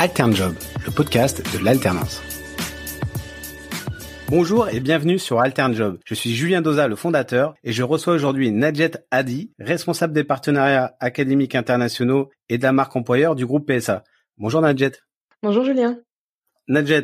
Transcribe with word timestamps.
AlternJob, 0.00 0.54
le 0.86 0.90
podcast 0.92 1.42
de 1.54 1.62
l'alternance. 1.62 2.22
Bonjour 4.30 4.66
et 4.70 4.80
bienvenue 4.80 5.18
sur 5.18 5.40
AlternJob. 5.40 5.98
Je 6.06 6.14
suis 6.14 6.34
Julien 6.34 6.62
Doza, 6.62 6.88
le 6.88 6.96
fondateur, 6.96 7.52
et 7.64 7.72
je 7.72 7.82
reçois 7.82 8.14
aujourd'hui 8.14 8.50
Nadjet 8.50 8.92
Hadi, 9.10 9.52
responsable 9.58 10.14
des 10.14 10.24
partenariats 10.24 10.96
académiques 11.00 11.54
internationaux 11.54 12.30
et 12.48 12.56
de 12.56 12.62
la 12.62 12.72
marque 12.72 12.96
employeur 12.96 13.34
du 13.34 13.44
groupe 13.44 13.70
PSA. 13.70 14.02
Bonjour 14.38 14.62
Nadjet. 14.62 14.92
Bonjour 15.42 15.66
Julien. 15.66 15.98
Nadjet, 16.66 17.02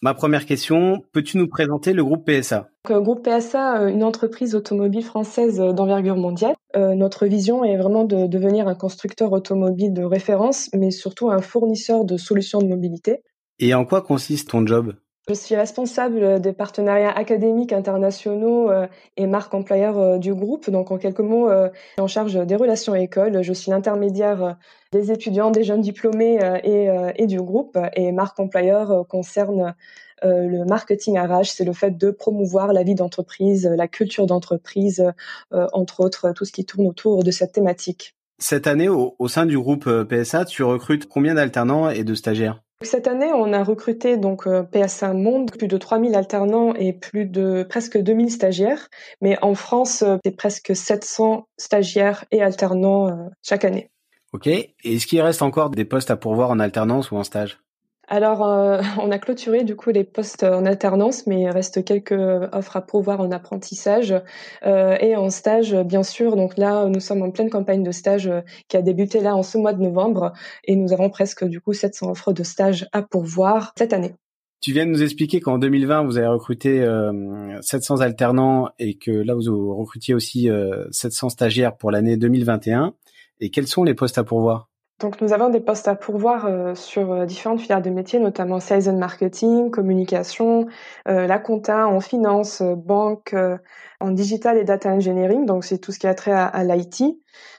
Ma 0.00 0.14
première 0.14 0.46
question, 0.46 1.02
peux-tu 1.12 1.38
nous 1.38 1.48
présenter 1.48 1.92
le 1.92 2.04
groupe 2.04 2.24
PSA 2.24 2.68
Le 2.88 3.00
groupe 3.00 3.24
PSA, 3.24 3.82
euh, 3.82 3.88
une 3.88 4.04
entreprise 4.04 4.54
automobile 4.54 5.02
française 5.02 5.60
euh, 5.60 5.72
d'envergure 5.72 6.14
mondiale. 6.14 6.54
Euh, 6.76 6.94
notre 6.94 7.26
vision 7.26 7.64
est 7.64 7.76
vraiment 7.76 8.04
de 8.04 8.28
devenir 8.28 8.68
un 8.68 8.76
constructeur 8.76 9.32
automobile 9.32 9.92
de 9.92 10.04
référence, 10.04 10.70
mais 10.72 10.92
surtout 10.92 11.30
un 11.30 11.40
fournisseur 11.40 12.04
de 12.04 12.16
solutions 12.16 12.60
de 12.60 12.68
mobilité. 12.68 13.22
Et 13.58 13.74
en 13.74 13.84
quoi 13.84 14.00
consiste 14.00 14.50
ton 14.50 14.64
job? 14.64 14.94
Je 15.28 15.34
suis 15.34 15.54
responsable 15.56 16.40
des 16.40 16.52
partenariats 16.52 17.10
académiques 17.10 17.72
internationaux 17.72 18.70
et 19.16 19.26
marque 19.26 19.52
employeur 19.52 20.18
du 20.18 20.34
groupe. 20.34 20.70
Donc, 20.70 20.90
en 20.90 20.96
quelques 20.96 21.20
mots, 21.20 21.50
en 21.98 22.06
charge 22.06 22.34
des 22.46 22.56
relations 22.56 22.94
écoles. 22.94 23.42
Je 23.42 23.52
suis 23.52 23.70
l'intermédiaire 23.70 24.56
des 24.92 25.12
étudiants, 25.12 25.50
des 25.50 25.64
jeunes 25.64 25.82
diplômés 25.82 26.38
et, 26.64 27.26
du 27.26 27.40
groupe. 27.42 27.78
Et 27.94 28.10
marque 28.12 28.40
employeur 28.40 29.06
concerne 29.06 29.74
le 30.22 30.64
marketing 30.64 31.18
RH, 31.18 31.44
c'est 31.44 31.64
le 31.64 31.74
fait 31.74 31.96
de 31.96 32.10
promouvoir 32.10 32.72
la 32.72 32.82
vie 32.82 32.94
d'entreprise, 32.94 33.66
la 33.66 33.86
culture 33.86 34.26
d'entreprise, 34.26 35.12
entre 35.50 36.00
autres, 36.00 36.32
tout 36.32 36.46
ce 36.46 36.52
qui 36.52 36.64
tourne 36.64 36.86
autour 36.86 37.22
de 37.22 37.30
cette 37.30 37.52
thématique. 37.52 38.14
Cette 38.38 38.66
année, 38.66 38.88
au 38.88 39.28
sein 39.28 39.44
du 39.44 39.58
groupe 39.58 39.90
PSA, 40.04 40.46
tu 40.46 40.62
recrutes 40.62 41.06
combien 41.06 41.34
d'alternants 41.34 41.90
et 41.90 42.04
de 42.04 42.14
stagiaires? 42.14 42.62
Cette 42.82 43.08
année, 43.08 43.32
on 43.34 43.52
a 43.52 43.64
recruté 43.64 44.16
donc 44.16 44.46
euh, 44.46 44.62
PSA 44.62 45.12
Monde, 45.12 45.50
plus 45.50 45.66
de 45.66 45.76
3000 45.76 46.14
alternants 46.14 46.74
et 46.74 46.92
plus 46.92 47.26
de 47.26 47.66
presque 47.68 47.98
2000 47.98 48.30
stagiaires. 48.30 48.88
Mais 49.20 49.36
en 49.42 49.54
France, 49.54 50.02
euh, 50.02 50.16
c'est 50.24 50.36
presque 50.36 50.76
700 50.76 51.48
stagiaires 51.56 52.24
et 52.30 52.40
alternants 52.40 53.08
euh, 53.08 53.28
chaque 53.42 53.64
année. 53.64 53.90
Ok. 54.32 54.46
Et 54.46 54.74
est-ce 54.84 55.06
qu'il 55.08 55.20
reste 55.20 55.42
encore 55.42 55.70
des 55.70 55.84
postes 55.84 56.10
à 56.12 56.16
pourvoir 56.16 56.50
en 56.50 56.60
alternance 56.60 57.10
ou 57.10 57.16
en 57.16 57.24
stage? 57.24 57.58
Alors, 58.08 58.48
euh, 58.48 58.80
on 59.00 59.10
a 59.10 59.18
clôturé 59.18 59.64
du 59.64 59.76
coup 59.76 59.90
les 59.90 60.04
postes 60.04 60.42
en 60.42 60.64
alternance, 60.64 61.26
mais 61.26 61.42
il 61.42 61.50
reste 61.50 61.84
quelques 61.84 62.12
offres 62.52 62.76
à 62.76 62.80
pourvoir 62.80 63.20
en 63.20 63.30
apprentissage 63.30 64.14
euh, 64.64 64.96
et 65.00 65.14
en 65.16 65.30
stage, 65.30 65.74
bien 65.84 66.02
sûr. 66.02 66.34
Donc 66.34 66.56
là, 66.56 66.86
nous 66.86 67.00
sommes 67.00 67.22
en 67.22 67.30
pleine 67.30 67.50
campagne 67.50 67.82
de 67.82 67.92
stage 67.92 68.26
euh, 68.26 68.40
qui 68.68 68.76
a 68.76 68.82
débuté 68.82 69.20
là 69.20 69.36
en 69.36 69.42
ce 69.42 69.58
mois 69.58 69.74
de 69.74 69.82
novembre, 69.82 70.32
et 70.64 70.74
nous 70.74 70.92
avons 70.92 71.10
presque 71.10 71.44
du 71.44 71.60
coup 71.60 71.74
700 71.74 72.10
offres 72.10 72.32
de 72.32 72.42
stage 72.42 72.88
à 72.92 73.02
pourvoir 73.02 73.72
cette 73.76 73.92
année. 73.92 74.14
Tu 74.60 74.72
viens 74.72 74.86
de 74.86 74.90
nous 74.90 75.02
expliquer 75.02 75.40
qu'en 75.40 75.58
2020, 75.58 76.04
vous 76.04 76.18
avez 76.18 76.26
recruté 76.26 76.84
700 77.60 78.00
alternants 78.00 78.70
et 78.80 78.98
que 78.98 79.12
là, 79.12 79.34
vous 79.34 79.76
recrutiez 79.76 80.14
aussi 80.14 80.50
700 80.90 81.28
stagiaires 81.28 81.76
pour 81.76 81.92
l'année 81.92 82.16
2021. 82.16 82.92
Et 83.38 83.50
quels 83.50 83.68
sont 83.68 83.84
les 83.84 83.94
postes 83.94 84.18
à 84.18 84.24
pourvoir? 84.24 84.68
Donc 85.00 85.20
nous 85.20 85.32
avons 85.32 85.48
des 85.48 85.60
postes 85.60 85.86
à 85.86 85.94
pourvoir 85.94 86.46
euh, 86.46 86.74
sur 86.74 87.12
euh, 87.12 87.24
différentes 87.24 87.60
filières 87.60 87.82
de 87.82 87.90
métiers, 87.90 88.18
notamment 88.18 88.58
sales 88.58 88.88
and 88.88 88.98
marketing, 88.98 89.70
communication, 89.70 90.66
euh, 91.06 91.28
la 91.28 91.38
compta, 91.38 91.86
en 91.86 92.00
finance, 92.00 92.62
banque, 92.62 93.34
en 94.00 94.10
digital 94.10 94.58
et 94.58 94.64
data 94.64 94.90
engineering. 94.90 95.46
Donc 95.46 95.64
c'est 95.64 95.78
tout 95.78 95.92
ce 95.92 96.00
qui 96.00 96.08
a 96.08 96.14
trait 96.14 96.32
à, 96.32 96.64
l'IT, 96.64 97.04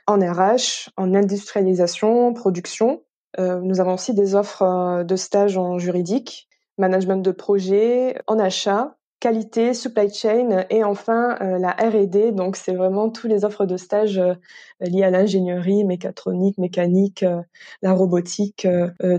en 0.06 0.20
RH, 0.20 0.90
en 0.98 1.14
industrialisation, 1.14 2.34
production. 2.34 3.04
nous 3.38 3.80
avons 3.80 3.94
aussi 3.94 4.14
des 4.14 4.36
offres 4.36 5.04
de 5.04 5.16
stage 5.16 5.58
en 5.58 5.78
juridique, 5.78 6.50
management 6.78 7.22
de 7.24 7.32
projet, 7.32 8.16
en 8.28 8.40
achat, 8.40 8.96
qualité, 9.20 9.74
supply 9.74 10.14
chain 10.14 10.66
et 10.70 10.84
enfin 10.84 11.38
euh, 11.42 11.58
la 11.58 11.72
R&D. 11.72 12.32
Donc 12.32 12.56
c'est 12.56 12.74
vraiment 12.74 13.10
tous 13.10 13.28
les 13.28 13.46
offres 13.46 13.66
de 13.66 13.78
stage 13.78 14.18
euh, 14.18 14.34
liées 14.80 15.04
à 15.04 15.10
l'ingénierie, 15.10 15.84
mécatronique, 15.84 16.58
mécanique, 16.58 17.24
euh, 17.24 17.42
la 17.82 17.94
robotique, 17.94 18.68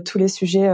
tous 0.05 0.17
les 0.17 0.27
sujets 0.27 0.69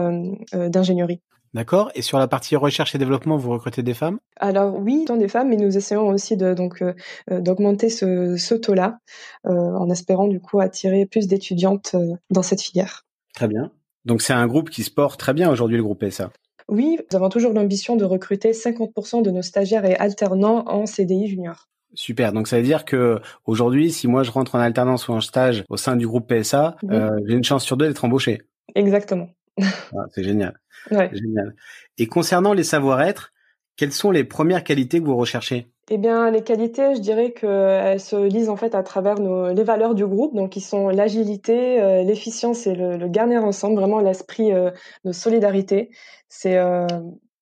d'ingénierie. 0.53 1.21
D'accord. 1.53 1.91
Et 1.95 2.01
sur 2.01 2.19
la 2.19 2.27
partie 2.27 2.55
recherche 2.55 2.93
et 2.95 2.97
développement, 2.97 3.37
vous 3.37 3.51
recrutez 3.51 3.83
des 3.83 3.93
femmes? 3.93 4.19
Alors 4.37 4.75
oui, 4.77 5.05
tant 5.05 5.17
des 5.17 5.27
femmes, 5.27 5.49
mais 5.49 5.55
nous 5.55 5.77
essayons 5.77 6.07
aussi 6.07 6.37
de 6.37 6.53
donc 6.53 6.83
d'augmenter 7.29 7.89
ce, 7.89 8.37
ce 8.37 8.55
taux-là, 8.55 8.99
en 9.45 9.89
espérant 9.89 10.27
du 10.27 10.39
coup 10.39 10.59
attirer 10.59 11.05
plus 11.05 11.27
d'étudiantes 11.27 11.95
dans 12.29 12.43
cette 12.43 12.61
filière. 12.61 13.05
Très 13.33 13.47
bien. 13.47 13.71
Donc 14.05 14.21
c'est 14.21 14.33
un 14.33 14.47
groupe 14.47 14.69
qui 14.69 14.83
se 14.83 14.91
porte 14.91 15.19
très 15.19 15.33
bien 15.33 15.49
aujourd'hui, 15.49 15.77
le 15.77 15.83
groupe 15.83 16.05
PSA. 16.05 16.31
Oui, 16.69 16.97
nous 17.11 17.17
avons 17.17 17.29
toujours 17.29 17.53
l'ambition 17.53 17.95
de 17.95 18.03
recruter 18.03 18.51
50% 18.51 19.21
de 19.21 19.31
nos 19.31 19.41
stagiaires 19.41 19.85
et 19.85 19.95
alternants 19.95 20.67
en 20.67 20.85
CDI 20.85 21.27
junior. 21.27 21.69
Super. 21.93 22.33
Donc 22.33 22.47
ça 22.47 22.57
veut 22.57 22.63
dire 22.63 22.85
que 22.85 23.19
aujourd'hui, 23.45 23.91
si 23.91 24.07
moi 24.07 24.23
je 24.23 24.31
rentre 24.31 24.55
en 24.55 24.59
alternance 24.59 25.07
ou 25.07 25.13
en 25.13 25.21
stage 25.21 25.63
au 25.69 25.77
sein 25.77 25.95
du 25.95 26.05
groupe 26.05 26.31
PSA, 26.31 26.75
euh, 26.91 27.11
j'ai 27.25 27.35
une 27.35 27.43
chance 27.43 27.63
sur 27.63 27.77
deux 27.77 27.87
d'être 27.87 28.03
embauché. 28.03 28.41
Exactement. 28.75 29.29
Ah, 29.95 30.05
c'est 30.13 30.23
génial. 30.23 30.59
Génial. 30.91 31.55
Et 31.97 32.05
concernant 32.05 32.53
les 32.53 32.63
savoir-être, 32.63 33.33
quelles 33.75 33.91
sont 33.91 34.11
les 34.11 34.23
premières 34.23 34.63
qualités 34.63 34.99
que 34.99 35.05
vous 35.05 35.15
recherchez? 35.15 35.67
Eh 35.89 35.97
bien, 35.97 36.29
les 36.31 36.43
qualités, 36.43 36.95
je 36.95 36.99
dirais 36.99 37.31
qu'elles 37.31 37.99
se 38.01 38.17
lisent 38.17 38.49
en 38.49 38.57
fait 38.57 38.75
à 38.75 38.83
travers 38.83 39.19
nos, 39.19 39.53
les 39.53 39.63
valeurs 39.63 39.95
du 39.95 40.05
groupe, 40.05 40.35
donc 40.35 40.51
qui 40.51 40.59
sont 40.59 40.89
l'agilité, 40.89 41.81
euh, 41.81 42.03
l'efficience 42.03 42.67
et 42.67 42.75
le, 42.75 42.97
le, 42.97 43.37
ensemble, 43.39 43.77
vraiment 43.79 44.01
l'esprit 44.01 44.51
euh, 44.51 44.71
de 45.05 45.13
solidarité. 45.13 45.89
C'est 46.27 46.57
euh, 46.57 46.87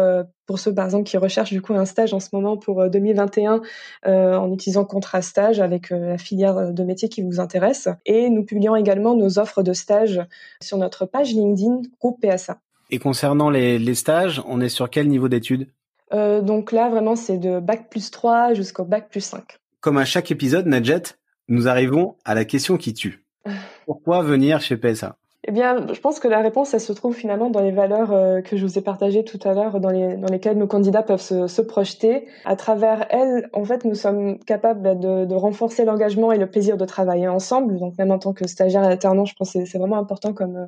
pour 0.46 0.58
ceux 0.58 0.74
par 0.74 0.86
exemple 0.86 1.04
qui 1.04 1.16
recherchent 1.16 1.52
du 1.52 1.62
coup 1.62 1.74
un 1.74 1.84
stage 1.84 2.12
en 2.14 2.20
ce 2.20 2.28
moment 2.32 2.56
pour 2.56 2.88
2021 2.88 3.60
en 4.04 4.52
utilisant 4.52 4.84
contrat 4.84 5.22
stage 5.22 5.58
avec 5.60 5.90
la 5.90 6.18
filière 6.18 6.72
de 6.72 6.84
métier 6.84 7.08
qui 7.08 7.22
vous 7.22 7.40
intéresse. 7.40 7.88
Et 8.06 8.30
nous 8.30 8.44
publions 8.44 8.76
également 8.76 9.14
nos 9.14 9.38
offres 9.38 9.62
de 9.62 9.72
stage 9.72 10.20
sur 10.62 10.78
notre 10.78 11.06
page 11.06 11.32
LinkedIn 11.32 11.82
groupe 12.00 12.20
PSA. 12.20 12.58
Et 12.90 12.98
concernant 12.98 13.50
les, 13.50 13.78
les 13.78 13.94
stages, 13.94 14.42
on 14.46 14.60
est 14.60 14.68
sur 14.68 14.90
quel 14.90 15.08
niveau 15.08 15.28
d'études? 15.28 15.68
Donc 16.12 16.72
là 16.72 16.88
vraiment 16.88 17.16
c'est 17.16 17.38
de 17.38 17.60
bac 17.60 17.90
plus 17.90 18.10
3 18.10 18.54
jusqu'au 18.54 18.84
bac 18.84 19.08
plus 19.10 19.20
5. 19.20 19.58
Comme 19.80 19.98
à 19.98 20.04
chaque 20.04 20.30
épisode, 20.30 20.66
Nadjet, 20.66 21.02
nous 21.48 21.68
arrivons 21.68 22.16
à 22.24 22.34
la 22.34 22.44
question 22.44 22.76
qui 22.76 22.94
tue. 22.94 23.24
Pourquoi 23.86 24.22
venir 24.22 24.60
chez 24.60 24.76
PSA 24.76 25.16
eh 25.46 25.50
bien, 25.50 25.86
je 25.94 25.98
pense 26.00 26.20
que 26.20 26.28
la 26.28 26.40
réponse, 26.40 26.74
elle 26.74 26.80
se 26.80 26.92
trouve 26.92 27.14
finalement 27.14 27.48
dans 27.48 27.62
les 27.62 27.70
valeurs 27.70 28.12
euh, 28.12 28.42
que 28.42 28.58
je 28.58 28.66
vous 28.66 28.78
ai 28.78 28.82
partagées 28.82 29.24
tout 29.24 29.38
à 29.44 29.54
l'heure, 29.54 29.80
dans, 29.80 29.88
les, 29.88 30.16
dans 30.16 30.28
lesquelles 30.28 30.58
nos 30.58 30.66
candidats 30.66 31.02
peuvent 31.02 31.22
se, 31.22 31.46
se, 31.46 31.62
projeter. 31.62 32.26
À 32.44 32.54
travers 32.54 33.06
elles, 33.08 33.48
en 33.54 33.64
fait, 33.64 33.86
nous 33.86 33.94
sommes 33.94 34.38
capables 34.40 34.82
bah, 34.82 34.94
de, 34.94 35.24
de 35.24 35.34
renforcer 35.34 35.86
l'engagement 35.86 36.32
et 36.32 36.38
le 36.38 36.50
plaisir 36.50 36.76
de 36.76 36.84
travailler 36.84 37.28
ensemble. 37.28 37.78
Donc, 37.78 37.96
même 37.96 38.10
en 38.10 38.18
tant 38.18 38.34
que 38.34 38.46
stagiaire 38.46 38.82
et 38.84 38.88
alternant, 38.88 39.24
je 39.24 39.34
pense 39.36 39.54
que 39.54 39.64
c'est 39.64 39.78
vraiment 39.78 39.96
important 39.96 40.34
comme, 40.34 40.56
euh, 40.56 40.66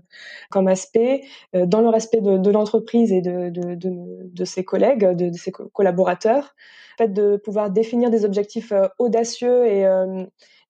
comme 0.50 0.67
aspect, 0.67 1.25
euh, 1.55 1.67
dans 1.67 1.83
le 1.83 1.88
respect 1.88 2.23
de, 2.23 2.38
de 2.38 2.50
l'entreprise 2.50 3.12
et 3.12 3.21
de, 3.21 3.50
de, 3.50 3.75
de, 3.75 4.44
ses 4.47 4.65
collègues, 4.65 5.05
de, 5.15 5.37
ses 5.37 5.50
collaborateurs. 5.50 6.55
fait 6.97 7.12
de 7.12 7.37
pouvoir 7.37 7.71
définir 7.71 8.09
des 8.09 8.25
objectifs 8.25 8.73
audacieux 8.99 9.67
et 9.67 9.85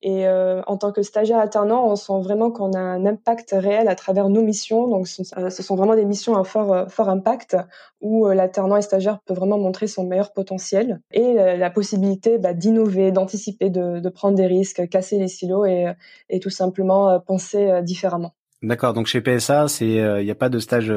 et 0.03 0.27
euh, 0.27 0.63
en 0.67 0.79
tant 0.79 0.93
que 0.93 1.03
stagiaire 1.03 1.39
alternant, 1.39 1.87
on 1.87 1.95
sent 1.95 2.21
vraiment 2.23 2.51
qu'on 2.51 2.73
a 2.73 2.79
un 2.79 3.05
impact 3.05 3.55
réel 3.57 3.87
à 3.89 3.95
travers 3.95 4.31
nos 4.31 4.43
missions. 4.43 4.89
Donc, 4.89 5.07
ce, 5.07 5.23
euh, 5.39 5.51
sont 5.51 5.77
vraiment 5.77 5.95
des 5.95 6.07
missions 6.07 6.37
à 6.37 6.45
fort, 6.45 6.73
euh, 6.73 6.87
fort 6.87 7.11
impact 7.11 7.57
où 8.01 8.27
l'alternant 8.29 8.77
et 8.77 8.83
stagiaire 8.83 9.21
peut 9.21 9.35
vraiment 9.35 9.59
montrer 9.59 9.87
son 9.87 10.05
meilleur 10.05 10.33
potentiel 10.33 11.03
et 11.13 11.35
la 11.35 11.69
possibilité 11.69 12.39
bah, 12.39 12.55
d'innover, 12.55 13.13
d'anticiper, 13.13 13.69
de, 13.69 14.01
de, 14.01 14.09
prendre 14.09 14.37
des 14.37 14.47
risques, 14.47 14.89
casser 14.89 15.19
les 15.19 15.29
silos 15.29 15.67
et, 15.67 15.93
et 16.31 16.41
tout 16.41 16.49
simplement 16.49 17.21
penser 17.21 17.83
différemment. 17.83 18.33
D'accord. 18.63 18.93
Donc 18.93 19.07
chez 19.07 19.21
PSA, 19.21 19.69
c'est 19.69 19.87
il 19.87 20.25
n'y 20.25 20.31
a 20.31 20.35
pas 20.35 20.49
de 20.49 20.59
stage 20.59 20.93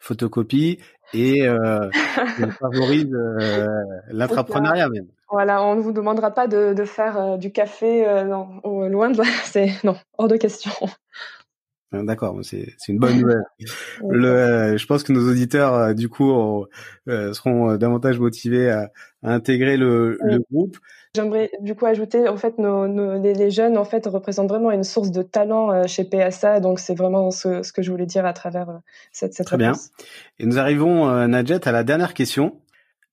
photocopie 0.00 0.78
et 1.12 1.48
on 1.48 2.50
favorise 2.50 3.10
l'entrepreneuriat 4.10 4.88
même. 4.88 5.06
Voilà, 5.34 5.64
on 5.64 5.74
ne 5.74 5.80
vous 5.80 5.90
demandera 5.90 6.30
pas 6.30 6.46
de, 6.46 6.74
de 6.74 6.84
faire 6.84 7.18
euh, 7.18 7.36
du 7.36 7.50
café 7.50 8.06
euh, 8.06 8.22
non, 8.22 8.60
loin 8.88 9.10
de 9.10 9.18
là, 9.18 9.24
c'est 9.44 9.72
non, 9.82 9.96
hors 10.16 10.28
de 10.28 10.36
question. 10.36 10.70
Ah, 11.94 12.02
d'accord, 12.02 12.38
c'est 12.42 12.74
une 12.88 12.98
bonne 12.98 13.18
nouvelle. 13.20 13.44
Le, 14.08 14.28
euh, 14.28 14.76
je 14.76 14.86
pense 14.86 15.02
que 15.02 15.12
nos 15.12 15.30
auditeurs, 15.30 15.94
du 15.94 16.08
coup, 16.08 16.66
seront 17.06 17.76
davantage 17.76 18.18
motivés 18.18 18.70
à, 18.70 18.90
à 19.22 19.32
intégrer 19.32 19.76
le, 19.76 20.18
le 20.22 20.40
groupe. 20.50 20.76
J'aimerais 21.14 21.50
du 21.60 21.76
coup 21.76 21.86
ajouter, 21.86 22.28
en 22.28 22.36
fait, 22.36 22.58
nos, 22.58 22.88
nos, 22.88 23.22
les, 23.22 23.50
jeunes 23.50 23.78
en 23.78 23.84
fait 23.84 24.04
représentent 24.06 24.48
vraiment 24.48 24.72
une 24.72 24.82
source 24.82 25.12
de 25.12 25.22
talent 25.22 25.86
chez 25.86 26.04
PSA, 26.04 26.58
donc 26.58 26.80
c'est 26.80 26.96
vraiment 26.96 27.30
ce, 27.30 27.62
ce, 27.62 27.72
que 27.72 27.82
je 27.82 27.90
voulais 27.92 28.06
dire 28.06 28.26
à 28.26 28.32
travers 28.32 28.80
cette, 29.12 29.32
cette 29.32 29.46
Très 29.46 29.56
bien. 29.56 29.74
Et 30.40 30.46
nous 30.46 30.58
arrivons, 30.58 31.26
Nadjet, 31.28 31.68
à 31.68 31.72
la 31.72 31.84
dernière 31.84 32.14
question 32.14 32.60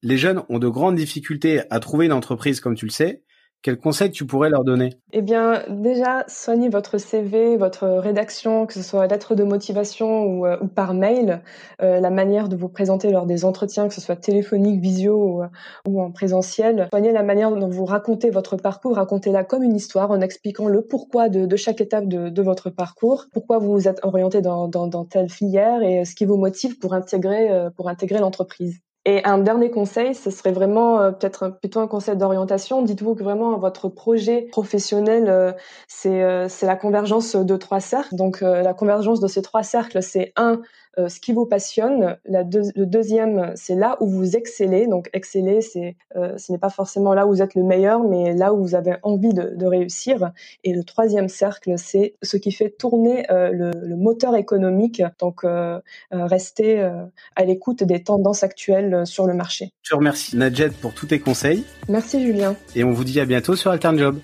les 0.04 0.18
jeunes 0.18 0.44
ont 0.50 0.60
de 0.60 0.68
grandes 0.68 0.96
difficultés 0.96 1.62
à 1.70 1.80
trouver 1.80 2.06
une 2.06 2.14
entreprise, 2.14 2.60
comme 2.60 2.76
tu 2.76 2.86
le 2.86 2.92
sais. 2.92 3.24
Quels 3.64 3.78
conseils 3.78 4.10
tu 4.10 4.26
pourrais 4.26 4.50
leur 4.50 4.64
donner? 4.64 4.98
Eh 5.14 5.22
bien, 5.22 5.62
déjà, 5.70 6.24
soignez 6.28 6.70
votre 6.70 6.98
CV, 6.98 7.58
votre 7.58 7.88
rédaction, 7.88 8.66
que 8.66 8.74
ce 8.74 8.82
soit 8.82 9.06
lettre 9.06 9.36
de 9.36 9.44
motivation 9.44 10.24
ou, 10.24 10.48
euh, 10.48 10.58
par 10.74 10.96
mail, 10.96 11.44
euh, 11.84 12.00
la 12.00 12.10
manière 12.10 12.50
de 12.50 12.56
vous 12.56 12.70
présenter 12.70 13.12
lors 13.12 13.28
des 13.28 13.46
entretiens, 13.46 13.88
que 13.88 13.94
ce 13.94 14.02
soit 14.02 14.16
téléphonique, 14.16 14.82
visio 14.82 15.44
ou, 15.88 16.02
en 16.02 16.12
présentiel. 16.12 16.88
Soignez 16.92 17.12
la 17.12 17.22
manière 17.22 17.52
dont 17.52 17.68
vous 17.68 17.86
racontez 17.86 18.32
votre 18.32 18.58
parcours, 18.58 18.96
racontez-la 18.96 19.44
comme 19.44 19.62
une 19.62 19.76
histoire 19.76 20.10
en 20.10 20.22
expliquant 20.22 20.68
le 20.68 20.82
pourquoi 20.82 21.30
de, 21.30 21.56
chaque 21.56 21.82
étape 21.82 22.08
de, 22.08 22.42
votre 22.42 22.72
parcours, 22.72 23.26
pourquoi 23.32 23.60
vous 23.60 23.74
vous 23.74 23.88
êtes 23.88 24.00
orienté 24.04 24.42
dans, 24.42 24.68
dans, 24.68 25.06
telle 25.06 25.30
filière 25.30 25.84
et 25.84 26.04
ce 26.06 26.16
qui 26.16 26.26
vous 26.26 26.38
motive 26.38 26.80
pour 26.80 26.96
intégrer, 26.96 27.52
euh, 27.52 27.70
pour 27.70 27.90
intégrer 27.90 28.20
l'entreprise. 28.20 28.80
Et 29.06 29.24
un 29.26 29.40
dernier 29.40 29.72
conseil, 29.72 30.14
ce 30.14 30.30
serait 30.30 30.52
vraiment 30.52 31.02
euh, 31.02 31.12
peut-être 31.12 31.58
plutôt 31.60 31.80
un 31.80 31.88
conseil 31.88 32.16
d'orientation. 32.16 32.84
Dites-vous 32.84 33.16
que 33.16 33.24
vraiment 33.24 33.58
votre 33.58 33.90
projet 33.90 34.44
professionnel, 34.52 35.28
euh, 35.28 35.54
c'est 35.88 36.22
euh, 36.24 36.48
c'est 36.48 36.68
la 36.68 36.76
convergence 36.76 37.36
de 37.36 37.58
trois 37.58 37.80
cercles. 37.80 38.16
Donc 38.16 38.42
la 38.42 38.74
convergence 38.76 39.20
de 39.20 39.28
ces 39.28 39.42
trois 39.42 39.64
cercles, 39.64 40.04
c'est 40.04 40.34
un 40.36 40.62
euh, 40.98 41.08
ce 41.08 41.20
qui 41.20 41.32
vous 41.32 41.46
passionne. 41.46 42.18
La 42.26 42.44
le 42.44 42.86
deuxième, 42.86 43.54
c'est 43.56 43.76
là 43.76 43.98
où 44.02 44.10
vous 44.10 44.36
excellez. 44.36 44.88
Donc 44.88 45.10
exceller, 45.14 45.62
c'est 45.62 45.96
euh, 46.16 46.38
ce 46.38 46.52
n'est 46.52 46.58
pas 46.58 46.70
forcément 46.70 47.14
là 47.14 47.26
où 47.26 47.30
vous 47.30 47.42
êtes 47.42 47.56
le 47.56 47.64
meilleur, 47.64 48.04
mais 48.04 48.34
là 48.34 48.54
où 48.54 48.62
vous 48.62 48.76
avez 48.76 48.96
envie 49.04 49.34
de, 49.34 49.54
de 49.56 49.66
réussir. 49.66 50.32
Et 50.64 50.74
le 50.74 50.84
troisième 50.84 51.30
cercle, 51.30 51.74
c'est 51.78 52.16
ce 52.22 52.38
qui 52.38 52.52
fait 52.52 52.70
tourner 52.70 53.30
euh, 53.32 53.52
le, 53.52 53.72
le, 53.82 53.96
moteur 53.96 54.36
économique. 54.36 55.02
Donc 55.20 55.46
rester 56.12 56.82
à 57.36 57.46
l'écoute 57.46 57.84
des 57.84 58.04
tendances 58.04 58.44
actuelles 58.44 59.06
sur 59.06 59.28
le 59.28 59.34
marché. 59.34 59.72
Je 59.84 59.96
remercie 59.96 60.36
Nadjet 60.36 60.70
pour 60.70 60.94
tous 60.94 61.08
tes 61.08 61.20
conseils. 61.20 61.66
Merci 61.88 62.22
Julien. 62.22 62.56
Et 62.76 62.84
on 62.84 62.92
vous 62.92 63.04
dit 63.04 63.20
à 63.20 63.26
bientôt 63.26 63.56
sur 63.56 63.72
Alternjob. 63.72 64.20